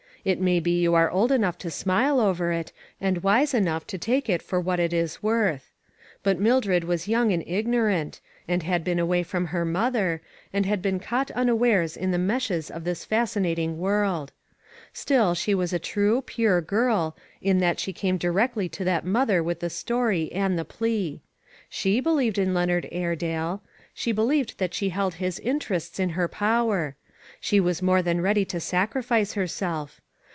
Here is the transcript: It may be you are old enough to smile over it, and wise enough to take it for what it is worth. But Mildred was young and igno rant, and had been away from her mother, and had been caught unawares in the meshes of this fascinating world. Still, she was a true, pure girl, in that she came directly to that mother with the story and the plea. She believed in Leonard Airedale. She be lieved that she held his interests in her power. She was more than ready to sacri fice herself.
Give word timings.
It 0.23 0.39
may 0.39 0.59
be 0.59 0.79
you 0.79 0.93
are 0.93 1.09
old 1.09 1.31
enough 1.31 1.57
to 1.57 1.71
smile 1.71 2.19
over 2.19 2.51
it, 2.51 2.71
and 3.01 3.23
wise 3.23 3.55
enough 3.55 3.87
to 3.87 3.97
take 3.97 4.29
it 4.29 4.43
for 4.43 4.59
what 4.61 4.79
it 4.79 4.93
is 4.93 5.23
worth. 5.23 5.71
But 6.21 6.39
Mildred 6.39 6.83
was 6.83 7.07
young 7.07 7.31
and 7.31 7.43
igno 7.43 7.87
rant, 7.87 8.21
and 8.47 8.61
had 8.61 8.83
been 8.83 8.99
away 8.99 9.23
from 9.23 9.47
her 9.47 9.65
mother, 9.65 10.21
and 10.53 10.63
had 10.67 10.79
been 10.79 10.99
caught 10.99 11.31
unawares 11.31 11.97
in 11.97 12.11
the 12.11 12.19
meshes 12.19 12.69
of 12.69 12.83
this 12.83 13.03
fascinating 13.03 13.79
world. 13.79 14.31
Still, 14.93 15.33
she 15.33 15.55
was 15.55 15.73
a 15.73 15.79
true, 15.79 16.21
pure 16.21 16.61
girl, 16.61 17.17
in 17.41 17.57
that 17.57 17.79
she 17.79 17.91
came 17.91 18.17
directly 18.17 18.69
to 18.69 18.83
that 18.83 19.03
mother 19.03 19.41
with 19.41 19.59
the 19.59 19.71
story 19.71 20.31
and 20.33 20.55
the 20.55 20.63
plea. 20.63 21.23
She 21.67 21.99
believed 21.99 22.37
in 22.37 22.53
Leonard 22.53 22.87
Airedale. 22.91 23.63
She 23.91 24.11
be 24.11 24.21
lieved 24.21 24.57
that 24.57 24.75
she 24.75 24.89
held 24.89 25.15
his 25.15 25.39
interests 25.39 25.99
in 25.99 26.09
her 26.09 26.27
power. 26.27 26.95
She 27.39 27.59
was 27.59 27.81
more 27.81 28.03
than 28.03 28.21
ready 28.21 28.45
to 28.45 28.59
sacri 28.59 29.01
fice 29.01 29.33
herself. 29.33 29.99